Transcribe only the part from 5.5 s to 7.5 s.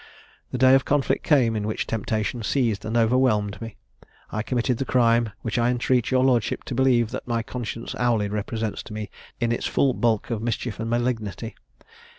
I entreat your lordship to believe that my